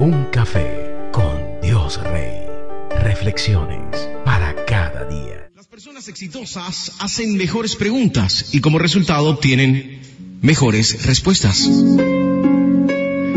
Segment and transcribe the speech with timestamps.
[0.00, 2.46] Un café con Dios Rey.
[3.02, 5.50] Reflexiones para cada día.
[5.56, 9.98] Las personas exitosas hacen mejores preguntas y como resultado obtienen
[10.40, 11.68] mejores respuestas.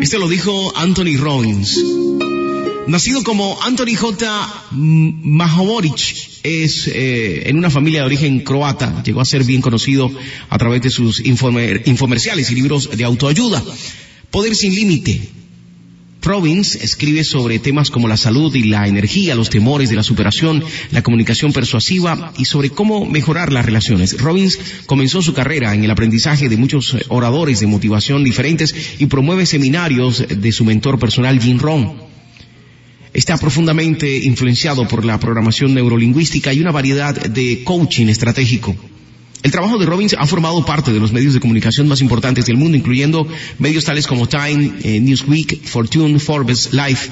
[0.00, 1.80] Este lo dijo Anthony Robbins.
[2.88, 4.66] Nacido como Anthony J.
[4.72, 10.10] Mahovoric, es eh, en una familia de origen croata, llegó a ser bien conocido
[10.50, 13.62] a través de sus infomerciales y libros de autoayuda.
[14.32, 15.37] Poder sin límite.
[16.22, 20.62] Robbins escribe sobre temas como la salud y la energía, los temores de la superación,
[20.90, 24.18] la comunicación persuasiva y sobre cómo mejorar las relaciones.
[24.18, 29.46] Robbins comenzó su carrera en el aprendizaje de muchos oradores de motivación diferentes y promueve
[29.46, 32.08] seminarios de su mentor personal Jim Rohn
[33.12, 38.76] está profundamente influenciado por la programación neurolingüística y una variedad de coaching estratégico.
[39.42, 42.56] El trabajo de Robbins ha formado parte de los medios de comunicación más importantes del
[42.56, 43.26] mundo, incluyendo
[43.58, 47.10] medios tales como Time, eh, Newsweek, Fortune, Forbes, Life,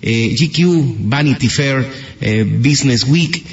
[0.00, 1.86] eh, GQ, Vanity Fair,
[2.20, 3.44] eh, Business Week,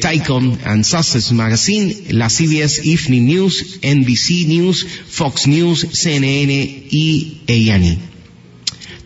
[0.00, 8.15] Tycom and Success Magazine, la CBS Evening News, NBC News, Fox News, CNN y A&E.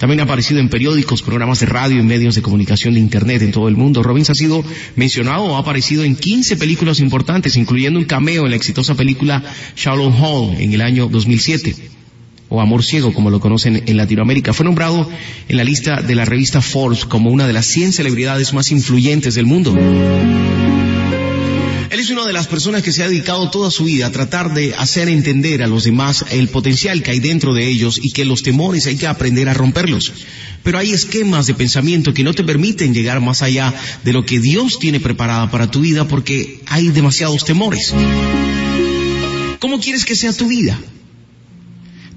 [0.01, 3.53] También ha aparecido en periódicos, programas de radio y medios de comunicación de Internet en
[3.53, 4.03] todo el mundo.
[4.03, 4.65] Robbins ha sido
[4.97, 9.45] mencionado o ha aparecido en 15 películas importantes, incluyendo un cameo en la exitosa película
[9.77, 11.77] Shallow Hall en el año 2007
[12.49, 14.55] o Amor Ciego, como lo conocen en Latinoamérica.
[14.55, 15.07] Fue nombrado
[15.49, 19.35] en la lista de la revista Forbes como una de las 100 celebridades más influyentes
[19.35, 19.77] del mundo.
[21.91, 24.55] Él es una de las personas que se ha dedicado toda su vida a tratar
[24.55, 28.25] de hacer entender a los demás el potencial que hay dentro de ellos y que
[28.25, 30.13] los temores hay que aprender a romperlos.
[30.63, 33.75] Pero hay esquemas de pensamiento que no te permiten llegar más allá
[34.05, 37.93] de lo que Dios tiene preparada para tu vida porque hay demasiados temores.
[39.59, 40.79] ¿Cómo quieres que sea tu vida?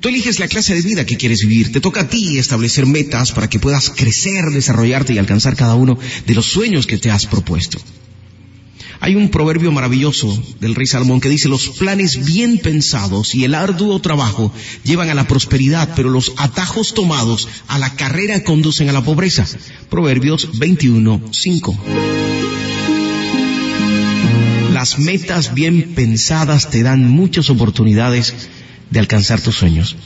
[0.02, 1.72] Tú eliges la clase de vida que quieres vivir.
[1.72, 5.98] Te toca a ti establecer metas para que puedas crecer, desarrollarte y alcanzar cada uno
[6.28, 7.80] de los sueños que te has propuesto.
[9.04, 13.54] Hay un proverbio maravilloso del rey Salomón que dice, los planes bien pensados y el
[13.54, 14.54] arduo trabajo
[14.86, 19.46] llevan a la prosperidad, pero los atajos tomados a la carrera conducen a la pobreza.
[19.90, 21.78] Proverbios 21, 5.
[24.72, 28.34] Las metas bien pensadas te dan muchas oportunidades
[28.90, 29.98] de alcanzar tus sueños.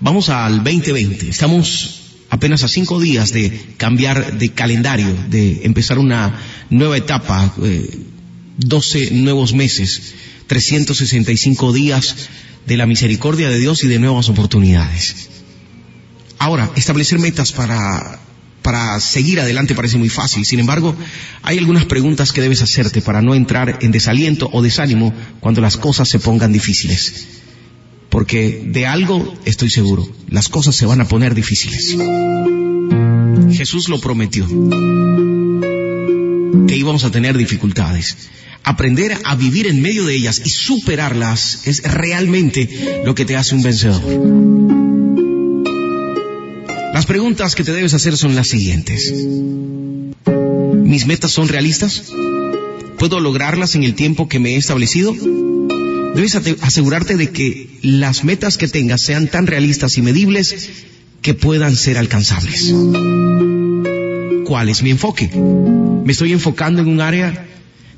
[0.00, 1.28] Vamos al 2020.
[1.28, 2.05] Estamos
[2.36, 6.38] apenas a cinco días de cambiar de calendario, de empezar una
[6.70, 7.98] nueva etapa, eh,
[8.58, 10.14] 12 nuevos meses,
[10.46, 12.28] 365 días
[12.66, 15.28] de la misericordia de Dios y de nuevas oportunidades.
[16.38, 18.20] Ahora, establecer metas para,
[18.62, 20.44] para seguir adelante parece muy fácil.
[20.44, 20.94] Sin embargo,
[21.42, 25.78] hay algunas preguntas que debes hacerte para no entrar en desaliento o desánimo cuando las
[25.78, 27.35] cosas se pongan difíciles
[28.08, 31.96] porque de algo estoy seguro, las cosas se van a poner difíciles.
[33.52, 34.46] Jesús lo prometió,
[36.66, 38.16] que íbamos a tener dificultades.
[38.62, 43.54] Aprender a vivir en medio de ellas y superarlas es realmente lo que te hace
[43.54, 44.02] un vencedor.
[46.92, 49.12] Las preguntas que te debes hacer son las siguientes.
[50.26, 52.10] ¿Mis metas son realistas?
[52.98, 55.14] ¿Puedo lograrlas en el tiempo que me he establecido?
[56.16, 60.70] Debes asegurarte de que las metas que tengas sean tan realistas y medibles
[61.20, 62.72] que puedan ser alcanzables.
[64.46, 65.30] ¿Cuál es mi enfoque?
[65.34, 67.46] ¿Me estoy enfocando en un área?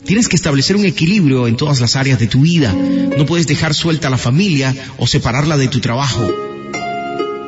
[0.05, 2.75] Tienes que establecer un equilibrio en todas las áreas de tu vida.
[3.17, 6.29] No puedes dejar suelta a la familia o separarla de tu trabajo.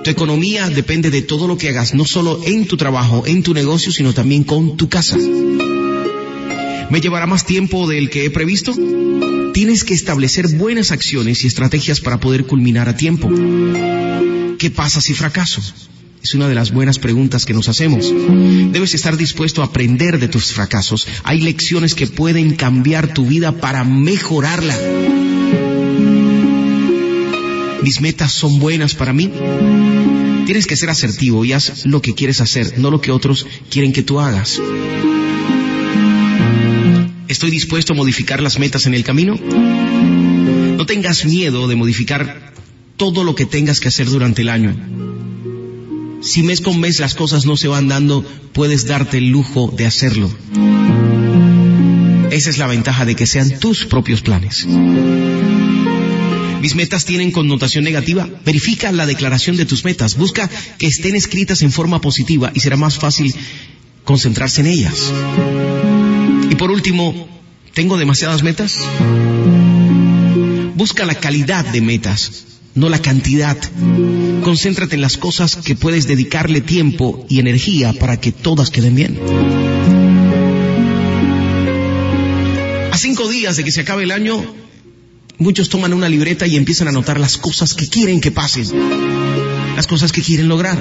[0.05, 3.55] Tu economía depende de todo lo que hagas, no solo en tu trabajo, en tu
[3.55, 5.17] negocio, sino también con tu casa.
[6.91, 8.73] ¿Me llevará más tiempo del que he previsto?
[9.53, 13.29] Tienes que establecer buenas acciones y estrategias para poder culminar a tiempo.
[14.59, 15.63] ¿Qué pasa si fracaso?
[16.23, 18.13] Es una de las buenas preguntas que nos hacemos.
[18.73, 21.09] Debes estar dispuesto a aprender de tus fracasos.
[21.25, 24.77] Hay lecciones que pueden cambiar tu vida para mejorarla.
[27.83, 29.31] Mis metas son buenas para mí.
[30.45, 33.93] Tienes que ser asertivo y haz lo que quieres hacer, no lo que otros quieren
[33.93, 34.61] que tú hagas.
[37.31, 39.37] ¿Estoy dispuesto a modificar las metas en el camino?
[39.37, 42.53] No tengas miedo de modificar
[42.97, 44.75] todo lo que tengas que hacer durante el año.
[46.23, 49.87] Si mes con mes las cosas no se van dando, puedes darte el lujo de
[49.87, 50.29] hacerlo.
[52.33, 54.67] Esa es la ventaja de que sean tus propios planes.
[56.61, 58.29] Mis metas tienen connotación negativa.
[58.45, 60.17] Verifica la declaración de tus metas.
[60.17, 63.33] Busca que estén escritas en forma positiva y será más fácil
[64.03, 65.13] concentrarse en ellas.
[66.51, 67.29] Y por último,
[67.73, 68.79] ¿tengo demasiadas metas?
[70.75, 72.47] Busca la calidad de metas.
[72.75, 73.57] no la cantidad.
[74.43, 79.19] Concéntrate en las cosas que puedes dedicarle tiempo y energía para que todas queden bien.
[82.93, 84.43] A cinco días de que se acabe el año,
[85.39, 88.67] muchos toman una libreta y empiezan a anotar las cosas que quieren que pasen,
[89.77, 90.79] las cosas que quieren lograr.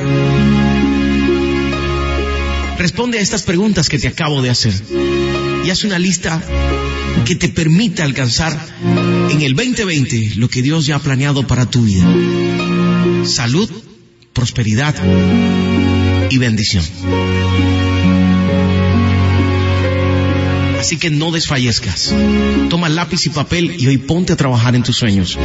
[2.78, 4.74] Responde a estas preguntas que te acabo de hacer
[5.66, 6.42] y haz una lista
[7.26, 8.58] que te permita alcanzar
[9.30, 12.06] en el 2020 lo que Dios ya ha planeado para tu vida.
[13.26, 13.70] Salud,
[14.34, 14.96] prosperidad
[16.30, 16.84] y bendición.
[20.80, 22.14] Así que no desfallezcas.
[22.70, 25.38] Toma lápiz y papel y hoy ponte a trabajar en tus sueños.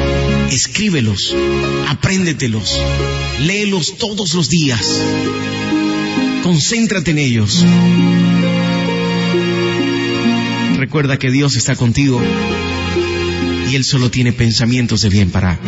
[0.51, 1.35] Escríbelos,
[1.89, 2.81] apréndetelos,
[3.41, 5.03] léelos todos los días.
[6.43, 7.65] Concéntrate en ellos.
[10.85, 12.21] Recuerda que Dios está contigo
[13.71, 15.59] y Él solo tiene pensamientos de bien para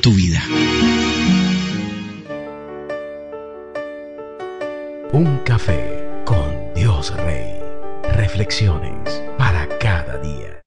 [0.00, 0.40] tu vida.
[5.12, 7.56] Un café con Dios Rey.
[8.14, 10.61] Reflexiones para cada día.